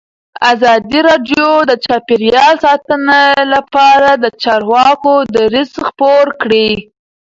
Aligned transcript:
ازادي 0.51 0.99
راډیو 1.09 1.49
د 1.69 1.71
چاپیریال 1.85 2.55
ساتنه 2.65 3.19
لپاره 3.53 4.09
د 4.23 4.25
چارواکو 4.43 5.13
دریځ 5.35 5.71
خپور 5.87 6.25
کړی. 6.41 6.69